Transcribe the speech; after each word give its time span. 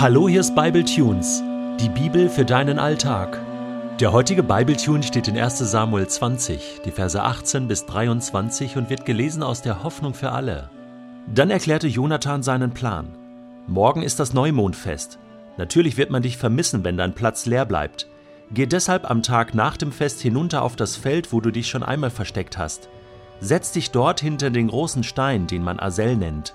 Hallo, 0.00 0.28
hier 0.28 0.38
ist 0.38 0.54
Bible 0.54 0.84
Tunes, 0.84 1.42
die 1.80 1.88
Bibel 1.88 2.28
für 2.28 2.44
deinen 2.44 2.78
Alltag. 2.78 3.40
Der 3.98 4.12
heutige 4.12 4.44
Bible 4.44 4.76
Tune 4.76 5.02
steht 5.02 5.26
in 5.26 5.36
1. 5.36 5.58
Samuel 5.58 6.06
20, 6.06 6.82
die 6.84 6.92
Verse 6.92 7.20
18 7.20 7.66
bis 7.66 7.84
23 7.84 8.76
und 8.76 8.90
wird 8.90 9.04
gelesen 9.04 9.42
aus 9.42 9.60
der 9.60 9.82
Hoffnung 9.82 10.14
für 10.14 10.30
alle. 10.30 10.70
Dann 11.34 11.50
erklärte 11.50 11.88
Jonathan 11.88 12.44
seinen 12.44 12.70
Plan. 12.70 13.08
Morgen 13.66 14.04
ist 14.04 14.20
das 14.20 14.32
Neumondfest. 14.32 15.18
Natürlich 15.56 15.96
wird 15.96 16.10
man 16.10 16.22
dich 16.22 16.36
vermissen, 16.36 16.84
wenn 16.84 16.96
dein 16.96 17.14
Platz 17.14 17.46
leer 17.46 17.66
bleibt. 17.66 18.06
Geh 18.52 18.66
deshalb 18.66 19.10
am 19.10 19.24
Tag 19.24 19.52
nach 19.52 19.76
dem 19.76 19.90
Fest 19.90 20.20
hinunter 20.20 20.62
auf 20.62 20.76
das 20.76 20.94
Feld, 20.94 21.32
wo 21.32 21.40
du 21.40 21.50
dich 21.50 21.68
schon 21.68 21.82
einmal 21.82 22.10
versteckt 22.10 22.56
hast. 22.56 22.88
Setz 23.40 23.72
dich 23.72 23.90
dort 23.90 24.20
hinter 24.20 24.50
den 24.50 24.68
großen 24.68 25.02
Stein, 25.02 25.48
den 25.48 25.64
man 25.64 25.80
Asel 25.80 26.14
nennt. 26.14 26.54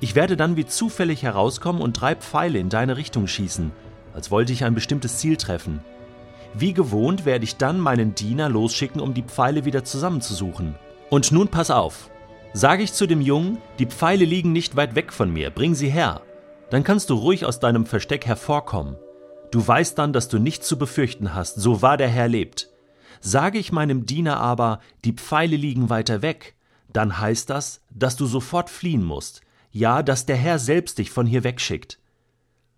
Ich 0.00 0.14
werde 0.14 0.36
dann 0.36 0.56
wie 0.56 0.66
zufällig 0.66 1.22
herauskommen 1.22 1.80
und 1.80 1.94
drei 1.94 2.14
Pfeile 2.14 2.58
in 2.58 2.68
deine 2.68 2.96
Richtung 2.96 3.26
schießen, 3.26 3.72
als 4.12 4.30
wollte 4.30 4.52
ich 4.52 4.64
ein 4.64 4.74
bestimmtes 4.74 5.18
Ziel 5.18 5.36
treffen. 5.36 5.80
Wie 6.54 6.74
gewohnt 6.74 7.24
werde 7.24 7.44
ich 7.44 7.56
dann 7.56 7.80
meinen 7.80 8.14
Diener 8.14 8.48
losschicken, 8.48 9.00
um 9.00 9.14
die 9.14 9.22
Pfeile 9.22 9.64
wieder 9.64 9.84
zusammenzusuchen. 9.84 10.74
Und 11.10 11.32
nun 11.32 11.48
pass 11.48 11.70
auf. 11.70 12.10
Sage 12.52 12.82
ich 12.82 12.92
zu 12.92 13.06
dem 13.06 13.20
Jungen, 13.20 13.58
die 13.78 13.86
Pfeile 13.86 14.24
liegen 14.24 14.52
nicht 14.52 14.76
weit 14.76 14.94
weg 14.94 15.12
von 15.12 15.30
mir, 15.30 15.50
bring 15.50 15.74
sie 15.74 15.90
her. 15.90 16.22
Dann 16.70 16.84
kannst 16.84 17.10
du 17.10 17.14
ruhig 17.14 17.44
aus 17.44 17.60
deinem 17.60 17.86
Versteck 17.86 18.26
hervorkommen. 18.26 18.96
Du 19.50 19.66
weißt 19.66 19.98
dann, 19.98 20.12
dass 20.12 20.28
du 20.28 20.38
nichts 20.38 20.66
zu 20.66 20.78
befürchten 20.78 21.34
hast, 21.34 21.56
so 21.56 21.82
wahr 21.82 21.96
der 21.96 22.08
Herr 22.08 22.28
lebt. 22.28 22.70
Sage 23.20 23.58
ich 23.58 23.72
meinem 23.72 24.06
Diener 24.06 24.38
aber, 24.40 24.80
die 25.04 25.12
Pfeile 25.12 25.56
liegen 25.56 25.90
weiter 25.90 26.22
weg, 26.22 26.54
dann 26.92 27.20
heißt 27.20 27.50
das, 27.50 27.82
dass 27.90 28.16
du 28.16 28.26
sofort 28.26 28.70
fliehen 28.70 29.04
musst, 29.04 29.42
ja, 29.76 30.02
dass 30.02 30.26
der 30.26 30.36
Herr 30.36 30.58
selbst 30.58 30.98
dich 30.98 31.10
von 31.10 31.26
hier 31.26 31.44
wegschickt. 31.44 31.98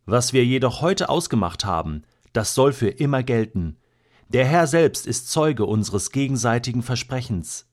Was 0.05 0.33
wir 0.33 0.45
jedoch 0.45 0.81
heute 0.81 1.09
ausgemacht 1.09 1.65
haben, 1.65 2.03
das 2.33 2.55
soll 2.55 2.73
für 2.73 2.89
immer 2.89 3.23
gelten. 3.23 3.77
Der 4.29 4.45
Herr 4.45 4.67
selbst 4.67 5.07
ist 5.07 5.31
Zeuge 5.31 5.65
unseres 5.65 6.11
gegenseitigen 6.11 6.83
Versprechens. 6.83 7.67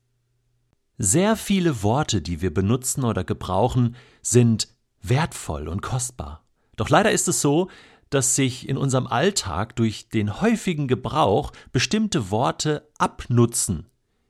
Sehr 0.98 1.36
viele 1.36 1.84
Worte, 1.84 2.22
die 2.22 2.42
wir 2.42 2.54
benutzen 2.54 3.04
oder 3.04 3.23
gebrauchen, 3.23 3.95
sind 4.22 4.70
wertvoll 5.02 5.67
und 5.67 5.82
kostbar. 5.82 6.45
Doch 6.78 6.89
leider 6.89 7.12
ist 7.12 7.28
es 7.28 7.42
so, 7.42 7.70
dass 8.10 8.36
sich 8.36 8.70
in 8.70 8.78
unserem 8.78 9.08
Alltag 9.08 9.76
durch 9.76 10.08
den 10.10 10.39
häufigen 10.39 10.88
Gebrauch 10.88 11.52
bestimmte 11.72 12.30
Worte 12.30 12.88
abnutzen, 12.98 13.88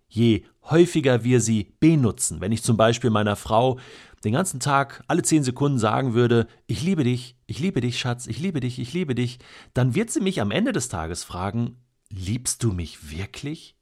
je 0.07 0.45
häufiger 0.69 1.23
wir 1.23 1.41
sie 1.41 1.73
benutzen. 1.79 2.41
Wenn 2.41 2.51
ich 2.51 2.63
zum 2.63 2.77
Beispiel 2.77 3.09
meiner 3.09 3.35
Frau 3.35 3.79
den 4.23 4.33
ganzen 4.33 4.59
Tag 4.59 5.03
alle 5.07 5.21
zehn 5.21 5.43
Sekunden 5.43 5.77
sagen 5.77 6.13
würde, 6.13 6.47
ich 6.67 6.81
liebe 6.81 7.03
dich, 7.03 7.37
ich 7.45 7.59
liebe 7.59 7.81
dich, 7.81 7.99
Schatz, 7.99 8.27
ich 8.27 8.39
liebe 8.39 8.59
dich, 8.59 8.79
ich 8.79 8.93
liebe 8.93 9.15
dich, 9.15 9.39
dann 9.73 9.95
wird 9.95 10.09
sie 10.09 10.21
mich 10.21 10.41
am 10.41 10.51
Ende 10.51 10.71
des 10.71 10.89
Tages 10.89 11.23
fragen, 11.23 11.77
liebst 12.09 12.63
du 12.63 12.71
mich 12.71 13.11
wirklich? 13.11 13.75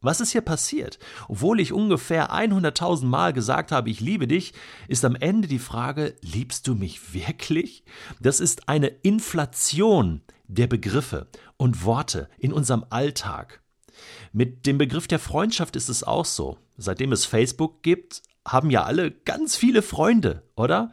Was 0.00 0.20
ist 0.20 0.32
hier 0.32 0.42
passiert? 0.42 0.98
Obwohl 1.28 1.58
ich 1.58 1.72
ungefähr 1.72 2.32
100.000 2.32 3.06
Mal 3.06 3.32
gesagt 3.32 3.72
habe, 3.72 3.90
ich 3.90 4.00
liebe 4.00 4.26
dich, 4.26 4.52
ist 4.88 5.04
am 5.04 5.16
Ende 5.16 5.48
die 5.48 5.58
Frage, 5.58 6.14
liebst 6.20 6.66
du 6.68 6.74
mich 6.74 7.14
wirklich? 7.14 7.84
Das 8.20 8.40
ist 8.40 8.68
eine 8.68 8.88
Inflation 8.88 10.20
der 10.48 10.66
Begriffe 10.66 11.28
und 11.56 11.84
Worte 11.84 12.28
in 12.38 12.52
unserem 12.52 12.84
Alltag. 12.90 13.62
Mit 14.32 14.66
dem 14.66 14.78
Begriff 14.78 15.06
der 15.08 15.18
Freundschaft 15.18 15.76
ist 15.76 15.88
es 15.88 16.04
auch 16.04 16.24
so. 16.24 16.58
Seitdem 16.76 17.12
es 17.12 17.24
Facebook 17.24 17.82
gibt, 17.82 18.22
haben 18.46 18.70
ja 18.70 18.84
alle 18.84 19.10
ganz 19.10 19.56
viele 19.56 19.82
Freunde, 19.82 20.42
oder? 20.56 20.92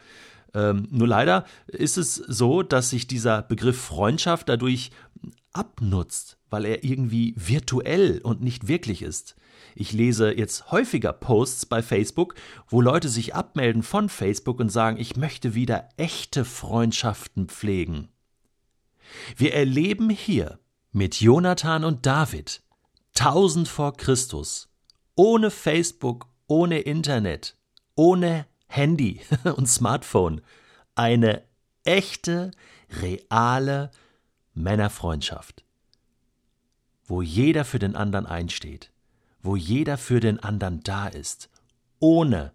Ähm, 0.53 0.87
nur 0.91 1.07
leider 1.07 1.45
ist 1.67 1.97
es 1.97 2.15
so, 2.15 2.63
dass 2.63 2.89
sich 2.89 3.07
dieser 3.07 3.41
Begriff 3.41 3.79
Freundschaft 3.79 4.49
dadurch 4.49 4.91
abnutzt, 5.51 6.37
weil 6.49 6.65
er 6.65 6.83
irgendwie 6.83 7.33
virtuell 7.37 8.19
und 8.23 8.41
nicht 8.41 8.67
wirklich 8.67 9.01
ist. 9.01 9.35
Ich 9.75 9.91
lese 9.91 10.31
jetzt 10.31 10.71
häufiger 10.71 11.13
Posts 11.13 11.65
bei 11.67 11.81
Facebook, 11.81 12.35
wo 12.67 12.81
Leute 12.81 13.09
sich 13.09 13.33
abmelden 13.33 13.83
von 13.83 14.09
Facebook 14.09 14.59
und 14.59 14.69
sagen, 14.69 14.97
ich 14.99 15.15
möchte 15.15 15.55
wieder 15.55 15.89
echte 15.97 16.45
Freundschaften 16.45 17.47
pflegen. 17.47 18.09
Wir 19.35 19.53
erleben 19.53 20.09
hier 20.09 20.59
mit 20.91 21.21
Jonathan 21.21 21.83
und 21.83 22.05
David, 22.05 22.61
tausend 23.13 23.67
vor 23.67 23.95
Christus, 23.95 24.69
ohne 25.15 25.51
Facebook, 25.51 26.27
ohne 26.47 26.79
Internet, 26.79 27.55
ohne 27.95 28.45
Handy 28.67 29.21
und 29.55 29.67
Smartphone, 29.67 30.41
eine 30.95 31.43
echte, 31.83 32.51
reale 33.01 33.91
Männerfreundschaft, 34.53 35.63
wo 37.05 37.21
jeder 37.21 37.65
für 37.65 37.79
den 37.79 37.95
anderen 37.95 38.25
einsteht, 38.25 38.91
wo 39.41 39.55
jeder 39.55 39.97
für 39.97 40.19
den 40.19 40.39
anderen 40.39 40.81
da 40.81 41.07
ist, 41.07 41.49
ohne 41.99 42.53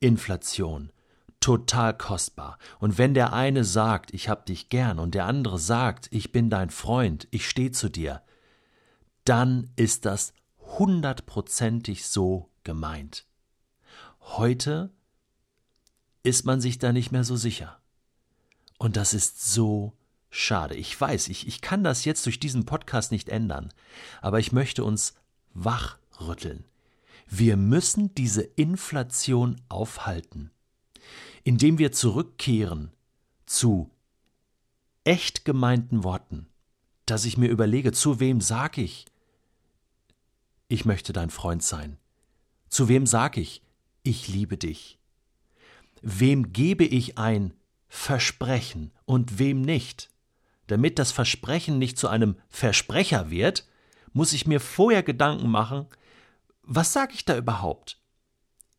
Inflation, 0.00 0.92
total 1.40 1.96
kostbar. 1.96 2.58
Und 2.78 2.98
wenn 2.98 3.14
der 3.14 3.32
eine 3.32 3.64
sagt, 3.64 4.12
ich 4.12 4.28
hab 4.28 4.46
dich 4.46 4.68
gern, 4.68 4.98
und 4.98 5.14
der 5.14 5.26
andere 5.26 5.58
sagt, 5.58 6.08
ich 6.10 6.32
bin 6.32 6.50
dein 6.50 6.70
Freund, 6.70 7.26
ich 7.30 7.48
stehe 7.48 7.72
zu 7.72 7.88
dir, 7.88 8.22
dann 9.24 9.70
ist 9.76 10.04
das 10.04 10.32
hundertprozentig 10.58 12.06
so 12.06 12.50
gemeint. 12.64 13.26
Heute 14.20 14.90
ist 16.22 16.44
man 16.44 16.60
sich 16.60 16.78
da 16.78 16.92
nicht 16.92 17.12
mehr 17.12 17.24
so 17.24 17.36
sicher. 17.36 17.80
Und 18.78 18.96
das 18.96 19.14
ist 19.14 19.52
so 19.52 19.94
schade. 20.30 20.74
Ich 20.74 20.98
weiß, 20.98 21.28
ich, 21.28 21.46
ich 21.46 21.60
kann 21.60 21.82
das 21.84 22.04
jetzt 22.04 22.24
durch 22.26 22.40
diesen 22.40 22.64
Podcast 22.64 23.12
nicht 23.12 23.28
ändern, 23.28 23.72
aber 24.20 24.38
ich 24.38 24.52
möchte 24.52 24.84
uns 24.84 25.14
wachrütteln. 25.52 26.64
Wir 27.26 27.56
müssen 27.56 28.14
diese 28.14 28.42
Inflation 28.42 29.60
aufhalten, 29.68 30.50
indem 31.44 31.78
wir 31.78 31.92
zurückkehren 31.92 32.92
zu 33.46 33.90
echt 35.04 35.44
gemeinten 35.44 36.04
Worten, 36.04 36.46
dass 37.06 37.24
ich 37.24 37.36
mir 37.36 37.48
überlege, 37.48 37.92
zu 37.92 38.20
wem 38.20 38.40
sag 38.40 38.78
ich, 38.78 39.06
ich 40.70 40.84
möchte 40.84 41.12
dein 41.12 41.30
Freund 41.30 41.62
sein? 41.62 41.98
Zu 42.68 42.88
wem 42.88 43.04
sag 43.04 43.36
ich, 43.36 43.62
ich 44.02 44.28
liebe 44.28 44.56
dich? 44.56 44.98
Wem 46.00 46.52
gebe 46.52 46.84
ich 46.84 47.18
ein 47.18 47.52
Versprechen 47.88 48.92
und 49.04 49.38
wem 49.38 49.60
nicht? 49.60 50.08
Damit 50.68 51.00
das 51.00 51.10
Versprechen 51.10 51.78
nicht 51.78 51.98
zu 51.98 52.06
einem 52.08 52.36
Versprecher 52.48 53.30
wird, 53.30 53.66
muss 54.12 54.32
ich 54.32 54.46
mir 54.46 54.60
vorher 54.60 55.02
Gedanken 55.02 55.50
machen, 55.50 55.86
was 56.62 56.92
sage 56.92 57.14
ich 57.14 57.24
da 57.24 57.36
überhaupt? 57.36 58.00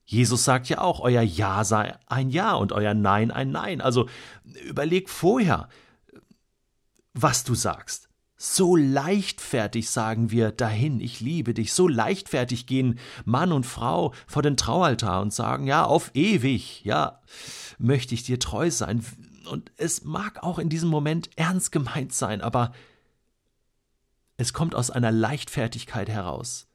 Jesus 0.05 0.45
sagt 0.45 0.69
ja 0.69 0.79
auch, 0.79 1.01
euer 1.01 1.21
Ja 1.21 1.65
sei 1.65 1.97
ein 2.07 2.29
Ja 2.29 2.53
und 2.53 2.71
euer 2.71 2.93
Nein 2.93 3.31
ein 3.31 3.51
Nein. 3.51 3.81
Also 3.81 4.07
überleg 4.43 5.09
vorher, 5.09 5.67
was 7.13 7.43
du 7.43 7.53
sagst. 7.53 8.10
So 8.43 8.75
leichtfertig 8.75 9.91
sagen 9.91 10.31
wir 10.31 10.51
dahin, 10.51 10.99
ich 10.99 11.19
liebe 11.19 11.53
dich. 11.53 11.73
So 11.73 11.87
leichtfertig 11.87 12.65
gehen 12.65 12.97
Mann 13.23 13.51
und 13.51 13.67
Frau 13.67 14.15
vor 14.25 14.41
den 14.41 14.57
Traualtar 14.57 15.21
und 15.21 15.31
sagen, 15.31 15.67
ja, 15.67 15.85
auf 15.85 16.09
ewig, 16.15 16.83
ja, 16.83 17.21
möchte 17.77 18.15
ich 18.15 18.23
dir 18.23 18.39
treu 18.39 18.71
sein. 18.71 19.05
Und 19.47 19.71
es 19.77 20.05
mag 20.05 20.41
auch 20.41 20.57
in 20.57 20.69
diesem 20.69 20.89
Moment 20.89 21.29
ernst 21.35 21.71
gemeint 21.71 22.13
sein, 22.13 22.41
aber 22.41 22.73
es 24.37 24.53
kommt 24.53 24.73
aus 24.73 24.89
einer 24.89 25.11
Leichtfertigkeit 25.11 26.09
heraus, 26.09 26.65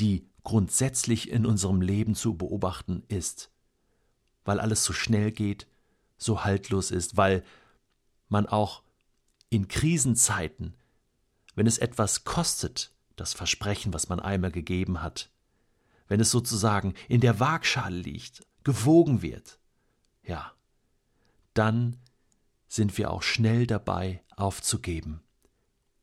die 0.00 0.28
grundsätzlich 0.42 1.30
in 1.30 1.46
unserem 1.46 1.80
Leben 1.80 2.16
zu 2.16 2.36
beobachten 2.36 3.04
ist, 3.06 3.52
weil 4.44 4.58
alles 4.58 4.82
so 4.82 4.92
schnell 4.92 5.30
geht, 5.30 5.68
so 6.16 6.42
haltlos 6.42 6.90
ist, 6.90 7.16
weil 7.16 7.44
man 8.28 8.48
auch 8.48 8.82
in 9.50 9.68
Krisenzeiten, 9.68 10.74
wenn 11.54 11.66
es 11.66 11.78
etwas 11.78 12.24
kostet, 12.24 12.92
das 13.16 13.34
Versprechen, 13.34 13.92
was 13.92 14.08
man 14.08 14.20
einmal 14.20 14.52
gegeben 14.52 15.02
hat, 15.02 15.30
wenn 16.06 16.20
es 16.20 16.30
sozusagen 16.30 16.94
in 17.08 17.20
der 17.20 17.40
Waagschale 17.40 17.96
liegt, 17.96 18.46
gewogen 18.64 19.22
wird, 19.22 19.58
ja, 20.22 20.52
dann 21.54 21.96
sind 22.68 22.96
wir 22.98 23.10
auch 23.10 23.22
schnell 23.22 23.66
dabei 23.66 24.22
aufzugeben 24.36 25.22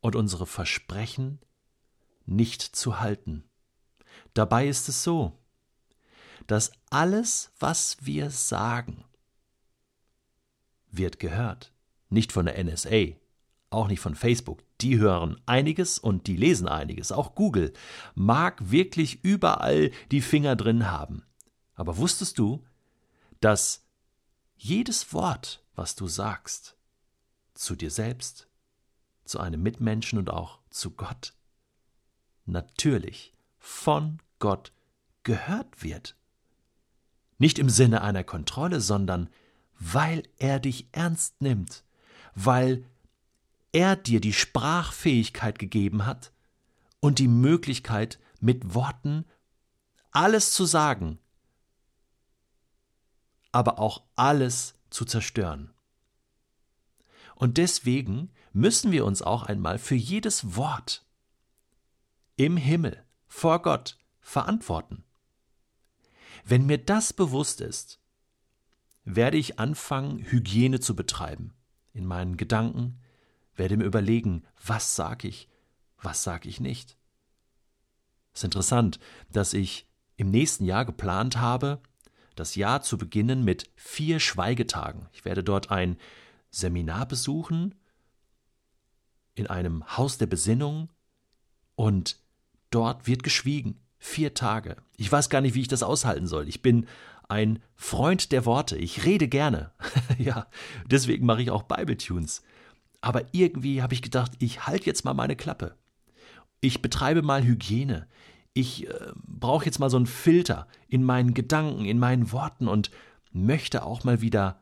und 0.02 0.16
unsere 0.16 0.46
Versprechen 0.46 1.40
nicht 2.26 2.62
zu 2.62 3.00
halten. 3.00 3.44
Dabei 4.34 4.68
ist 4.68 4.90
es 4.90 5.04
so, 5.04 5.40
dass 6.48 6.72
alles, 6.90 7.52
was 7.60 7.98
wir 8.02 8.30
sagen, 8.30 9.06
wird 10.92 11.20
gehört. 11.20 11.74
Nicht 12.10 12.32
von 12.32 12.46
der 12.46 12.64
NSA, 12.64 13.16
auch 13.76 13.88
nicht 13.88 14.00
von 14.00 14.16
Facebook. 14.16 14.64
Die 14.82 14.98
hören 14.98 15.40
einiges 15.46 16.00
und 16.00 16.28
die 16.28 16.36
lesen 16.36 16.68
einiges. 16.68 17.12
Auch 17.12 17.36
Google 17.36 17.74
mag 18.16 18.72
wirklich 18.72 19.24
überall 19.24 19.92
die 20.12 20.22
Finger 20.22 20.56
drin 20.56 20.90
haben. 20.90 21.24
Aber 21.76 21.98
wusstest 21.98 22.40
du, 22.40 22.64
dass 23.42 23.86
jedes 24.58 25.14
Wort, 25.14 25.64
was 25.76 25.96
du 25.96 26.08
sagst, 26.08 26.78
zu 27.54 27.76
dir 27.76 27.92
selbst, 27.92 28.48
zu 29.26 29.40
einem 29.40 29.62
Mitmenschen 29.62 30.20
und 30.20 30.30
auch 30.30 30.60
zu 30.70 30.92
Gott, 30.92 31.34
natürlich 32.46 33.34
von 33.58 34.20
Gott 34.40 34.72
gehört 35.24 35.84
wird. 35.84 36.16
Nicht 37.38 37.60
im 37.60 37.70
Sinne 37.70 38.02
einer 38.02 38.24
Kontrolle, 38.24 38.80
sondern 38.80 39.30
weil 39.78 40.24
er 40.38 40.60
dich 40.60 40.88
ernst 40.94 41.42
nimmt, 41.42 41.84
weil 42.34 42.86
er 43.76 43.98
dir 43.98 44.22
die 44.22 44.32
Sprachfähigkeit 44.32 45.60
gegeben 45.60 46.06
hat 46.06 46.32
und 47.02 47.20
die 47.20 47.28
Möglichkeit, 47.28 48.20
mit 48.40 48.74
Worten 48.74 49.26
alles 50.12 50.54
zu 50.54 50.64
sagen, 50.64 51.20
aber 53.52 53.78
auch 53.78 54.04
alles 54.16 54.76
zu 54.90 55.04
zerstören. 55.04 55.74
Und 57.36 57.58
deswegen 57.58 58.32
müssen 58.54 58.94
wir 58.94 59.04
uns 59.04 59.22
auch 59.22 59.44
einmal 59.44 59.78
für 59.78 59.96
jedes 59.96 60.56
Wort 60.56 61.06
im 62.38 62.56
Himmel 62.56 63.04
vor 63.28 63.62
Gott 63.62 63.98
verantworten. 64.22 65.04
Wenn 66.46 66.66
mir 66.66 66.78
das 66.78 67.12
bewusst 67.12 67.60
ist, 67.60 68.00
werde 69.04 69.36
ich 69.36 69.60
anfangen, 69.60 70.20
Hygiene 70.20 70.80
zu 70.80 70.96
betreiben 70.96 71.54
in 71.92 72.06
meinen 72.06 72.38
Gedanken, 72.38 73.02
werde 73.56 73.78
mir 73.78 73.86
überlegen, 73.86 74.44
was 74.66 74.96
sage 74.96 75.28
ich, 75.28 75.50
was 76.02 76.24
sage 76.24 76.50
ich 76.50 76.60
nicht. 76.60 76.98
Es 78.34 78.42
ist 78.42 78.46
interessant, 78.46 79.00
dass 79.32 79.54
ich 79.54 79.88
im 80.18 80.30
nächsten 80.30 80.66
Jahr 80.66 80.86
geplant 80.86 81.38
habe, 81.38 81.82
das 82.36 82.56
Jahr 82.56 82.82
zu 82.82 82.98
beginnen 82.98 83.44
mit 83.44 83.70
vier 83.76 84.20
Schweigetagen. 84.20 85.08
Ich 85.14 85.26
werde 85.26 85.44
dort 85.44 85.72
ein 85.72 85.98
Seminar 86.52 87.06
besuchen 87.08 87.76
in 89.36 89.48
einem 89.48 89.98
Haus 89.98 90.18
der 90.18 90.28
Besinnung 90.28 90.90
und 91.76 92.18
dort 92.72 93.08
wird 93.08 93.24
geschwiegen. 93.24 93.82
Vier 93.98 94.34
Tage. 94.34 94.78
Ich 94.98 95.12
weiß 95.12 95.30
gar 95.30 95.42
nicht, 95.42 95.56
wie 95.56 95.62
ich 95.62 95.68
das 95.68 95.84
aushalten 95.84 96.28
soll. 96.28 96.48
Ich 96.48 96.62
bin 96.62 96.88
ein 97.28 97.62
Freund 97.76 98.32
der 98.32 98.46
Worte. 98.46 98.78
Ich 98.78 99.06
rede 99.06 99.28
gerne. 99.28 99.72
ja, 100.18 100.48
deswegen 100.86 101.26
mache 101.26 101.42
ich 101.42 101.52
auch 101.52 101.64
Bibletunes. 101.64 102.44
Aber 103.06 103.22
irgendwie 103.34 103.84
habe 103.84 103.94
ich 103.94 104.02
gedacht, 104.02 104.32
ich 104.40 104.66
halte 104.66 104.88
jetzt 104.88 105.06
mal 105.06 105.14
meine 105.14 105.36
Klappe. 105.36 105.76
Ich 106.60 106.82
betreibe 106.82 107.22
mal 107.22 107.44
Hygiene. 107.44 108.08
Ich 108.54 108.88
äh, 108.88 109.12
brauche 109.28 109.66
jetzt 109.66 109.78
mal 109.78 109.92
so 109.92 109.98
einen 109.98 110.08
Filter 110.08 110.68
in 110.88 111.04
meinen 111.04 111.36
Gedanken, 111.36 111.86
in 111.86 112.00
meinen 112.00 112.32
Worten 112.32 112.68
und 112.68 112.90
möchte 113.32 113.84
auch 113.84 114.04
mal 114.06 114.22
wieder 114.22 114.60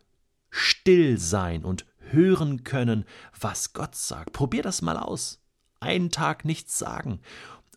still 0.49 1.17
sein 1.17 1.63
und 1.63 1.85
hören 1.99 2.65
können, 2.65 3.05
was 3.39 3.71
Gott 3.71 3.95
sagt. 3.95 4.33
Probier 4.33 4.61
das 4.61 4.81
mal 4.81 4.97
aus. 4.97 5.41
Einen 5.79 6.11
Tag 6.11 6.43
nichts 6.43 6.77
sagen 6.77 7.21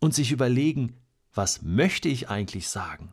und 0.01 0.15
sich 0.15 0.33
überlegen, 0.33 0.97
was 1.33 1.63
möchte 1.63 2.09
ich 2.09 2.29
eigentlich 2.29 2.69
sagen, 2.69 3.13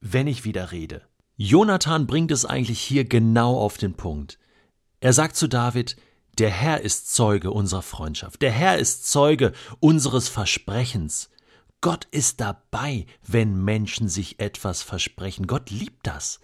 wenn 0.00 0.28
ich 0.28 0.44
wieder 0.44 0.70
rede. 0.70 1.02
Jonathan 1.36 2.06
bringt 2.06 2.30
es 2.30 2.44
eigentlich 2.44 2.78
hier 2.78 3.04
genau 3.04 3.58
auf 3.58 3.76
den 3.76 3.94
Punkt. 3.94 4.38
Er 5.00 5.12
sagt 5.12 5.34
zu 5.34 5.48
David, 5.48 5.96
der 6.38 6.50
Herr 6.50 6.80
ist 6.80 7.14
Zeuge 7.14 7.50
unserer 7.50 7.82
Freundschaft, 7.82 8.42
der 8.42 8.52
Herr 8.52 8.78
ist 8.78 9.10
Zeuge 9.10 9.52
unseres 9.80 10.28
Versprechens. 10.28 11.30
Gott 11.80 12.06
ist 12.10 12.40
dabei, 12.40 13.06
wenn 13.26 13.64
Menschen 13.64 14.08
sich 14.08 14.38
etwas 14.38 14.82
versprechen. 14.82 15.46
Gott 15.46 15.70
liebt 15.70 16.06
das. 16.06 16.40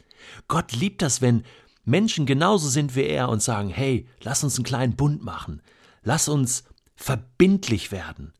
Gott 0.48 0.72
liebt 0.72 1.00
das, 1.00 1.22
wenn 1.22 1.44
Menschen 1.84 2.26
genauso 2.26 2.68
sind 2.68 2.96
wie 2.96 3.04
er 3.04 3.28
und 3.28 3.42
sagen, 3.42 3.70
hey, 3.70 4.08
lass 4.20 4.44
uns 4.44 4.56
einen 4.56 4.64
kleinen 4.64 4.96
Bund 4.96 5.22
machen, 5.22 5.62
lass 6.02 6.28
uns 6.28 6.64
verbindlich 6.96 7.92
werden. 7.92 8.34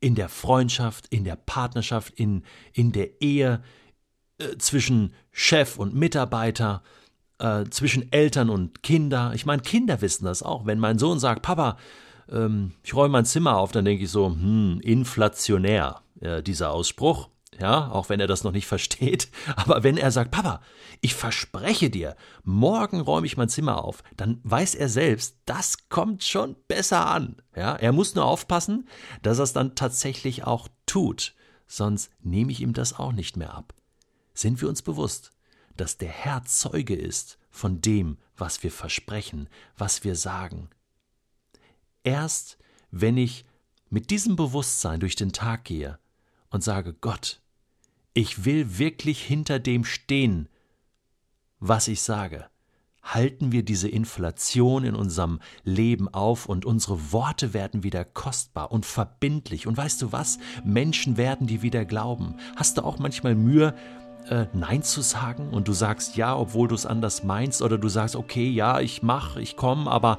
In 0.00 0.14
der 0.14 0.28
Freundschaft, 0.28 1.06
in 1.08 1.24
der 1.24 1.36
Partnerschaft, 1.36 2.12
in, 2.14 2.42
in 2.72 2.92
der 2.92 3.22
Ehe, 3.22 3.62
äh, 4.38 4.58
zwischen 4.58 5.14
Chef 5.32 5.78
und 5.78 5.94
Mitarbeiter, 5.94 6.82
äh, 7.38 7.64
zwischen 7.70 8.10
Eltern 8.12 8.50
und 8.50 8.82
Kinder. 8.82 9.32
Ich 9.34 9.46
meine, 9.46 9.62
Kinder 9.62 10.00
wissen 10.00 10.24
das 10.24 10.42
auch. 10.42 10.66
Wenn 10.66 10.78
mein 10.78 10.98
Sohn 10.98 11.18
sagt, 11.18 11.42
Papa, 11.42 11.76
ähm, 12.30 12.72
ich 12.82 12.94
räume 12.94 13.12
mein 13.12 13.24
Zimmer 13.24 13.56
auf, 13.56 13.72
dann 13.72 13.84
denke 13.84 14.04
ich 14.04 14.10
so, 14.10 14.28
hm, 14.28 14.80
inflationär, 14.82 16.00
äh, 16.20 16.42
dieser 16.42 16.72
Ausspruch 16.72 17.28
ja, 17.60 17.90
auch 17.90 18.08
wenn 18.08 18.20
er 18.20 18.26
das 18.26 18.44
noch 18.44 18.52
nicht 18.52 18.66
versteht, 18.66 19.28
aber 19.56 19.82
wenn 19.82 19.96
er 19.96 20.10
sagt, 20.10 20.30
Papa, 20.30 20.60
ich 21.00 21.14
verspreche 21.14 21.90
dir, 21.90 22.16
morgen 22.44 23.00
räume 23.00 23.26
ich 23.26 23.36
mein 23.36 23.48
Zimmer 23.48 23.84
auf, 23.84 24.02
dann 24.16 24.40
weiß 24.44 24.74
er 24.74 24.88
selbst, 24.88 25.38
das 25.44 25.88
kommt 25.88 26.24
schon 26.24 26.56
besser 26.68 27.06
an. 27.06 27.36
Ja, 27.54 27.74
er 27.74 27.92
muss 27.92 28.14
nur 28.14 28.24
aufpassen, 28.24 28.88
dass 29.22 29.38
er 29.38 29.44
es 29.44 29.52
dann 29.52 29.74
tatsächlich 29.74 30.44
auch 30.44 30.68
tut, 30.86 31.34
sonst 31.66 32.10
nehme 32.20 32.52
ich 32.52 32.60
ihm 32.60 32.72
das 32.72 32.98
auch 32.98 33.12
nicht 33.12 33.36
mehr 33.36 33.54
ab. 33.54 33.74
Sind 34.34 34.60
wir 34.60 34.68
uns 34.68 34.82
bewusst, 34.82 35.32
dass 35.76 35.98
der 35.98 36.08
Herr 36.08 36.44
Zeuge 36.44 36.94
ist 36.94 37.38
von 37.50 37.80
dem, 37.80 38.18
was 38.36 38.62
wir 38.62 38.70
versprechen, 38.70 39.48
was 39.76 40.04
wir 40.04 40.14
sagen. 40.14 40.68
Erst 42.04 42.58
wenn 42.90 43.16
ich 43.16 43.44
mit 43.90 44.10
diesem 44.10 44.36
Bewusstsein 44.36 45.00
durch 45.00 45.16
den 45.16 45.32
Tag 45.32 45.64
gehe 45.64 45.98
und 46.50 46.62
sage, 46.62 46.94
Gott, 46.94 47.40
ich 48.14 48.44
will 48.44 48.78
wirklich 48.78 49.22
hinter 49.22 49.58
dem 49.58 49.84
stehen, 49.84 50.48
was 51.60 51.88
ich 51.88 52.02
sage. 52.02 52.46
Halten 53.02 53.52
wir 53.52 53.62
diese 53.62 53.88
Inflation 53.88 54.84
in 54.84 54.96
unserem 54.96 55.40
Leben 55.62 56.08
auf 56.08 56.46
und 56.46 56.64
unsere 56.64 57.12
Worte 57.12 57.54
werden 57.54 57.84
wieder 57.84 58.04
kostbar 58.04 58.72
und 58.72 58.84
verbindlich. 58.84 59.68
Und 59.68 59.76
weißt 59.76 60.02
du 60.02 60.10
was? 60.10 60.38
Menschen 60.64 61.16
werden 61.16 61.46
die 61.46 61.62
wieder 61.62 61.84
glauben. 61.84 62.36
Hast 62.56 62.78
du 62.78 62.84
auch 62.84 62.98
manchmal 62.98 63.36
Mühe, 63.36 63.76
äh, 64.28 64.46
Nein 64.52 64.82
zu 64.82 65.00
sagen 65.02 65.50
und 65.50 65.68
du 65.68 65.72
sagst 65.72 66.16
ja, 66.16 66.36
obwohl 66.36 66.68
du 66.68 66.74
es 66.74 66.86
anders 66.86 67.22
meinst, 67.22 67.62
oder 67.62 67.78
du 67.78 67.88
sagst, 67.88 68.16
okay, 68.16 68.48
ja, 68.48 68.80
ich 68.80 69.02
mach, 69.02 69.36
ich 69.36 69.56
komme, 69.56 69.90
aber, 69.90 70.18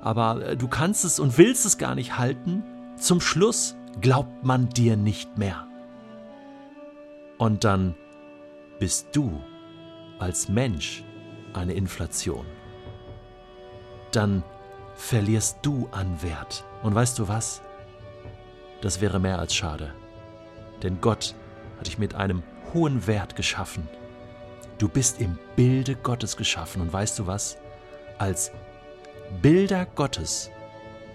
aber 0.00 0.44
äh, 0.44 0.56
du 0.56 0.68
kannst 0.68 1.04
es 1.04 1.18
und 1.18 1.38
willst 1.38 1.66
es 1.66 1.78
gar 1.78 1.94
nicht 1.94 2.18
halten? 2.18 2.62
Zum 2.96 3.20
Schluss 3.20 3.76
glaubt 4.00 4.44
man 4.44 4.68
dir 4.68 4.96
nicht 4.96 5.38
mehr. 5.38 5.66
Und 7.38 7.64
dann 7.64 7.94
bist 8.78 9.08
du 9.12 9.40
als 10.18 10.48
Mensch 10.48 11.04
eine 11.52 11.74
Inflation. 11.74 12.46
Dann 14.12 14.44
verlierst 14.94 15.58
du 15.62 15.88
an 15.90 16.22
Wert. 16.22 16.64
Und 16.82 16.94
weißt 16.94 17.18
du 17.18 17.28
was? 17.28 17.60
Das 18.80 19.00
wäre 19.00 19.18
mehr 19.18 19.38
als 19.38 19.54
schade. 19.54 19.92
Denn 20.82 21.00
Gott 21.00 21.34
hat 21.78 21.86
dich 21.86 21.98
mit 21.98 22.14
einem 22.14 22.42
hohen 22.74 23.06
Wert 23.06 23.36
geschaffen. 23.36 23.88
Du 24.78 24.88
bist 24.88 25.20
im 25.20 25.38
Bilde 25.56 25.94
Gottes 25.94 26.36
geschaffen. 26.36 26.82
Und 26.82 26.92
weißt 26.92 27.18
du 27.18 27.26
was? 27.26 27.56
Als 28.18 28.50
Bilder 29.40 29.86
Gottes 29.86 30.50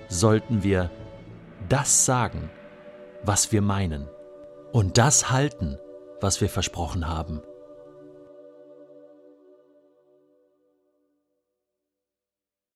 sollten 0.07 0.63
wir 0.63 0.89
das 1.67 2.05
sagen, 2.05 2.49
was 3.23 3.51
wir 3.51 3.61
meinen. 3.61 4.07
Und 4.71 4.97
das 4.97 5.29
halten, 5.29 5.77
was 6.21 6.41
wir 6.41 6.49
versprochen 6.49 7.07
haben. 7.07 7.41